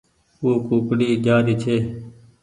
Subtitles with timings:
[0.41, 1.77] او ڪوڪڙي جآري ڇي